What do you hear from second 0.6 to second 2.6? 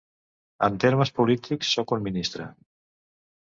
’En termes polítics sóc un ministre.